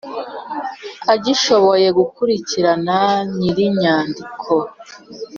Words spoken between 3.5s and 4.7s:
inyandiko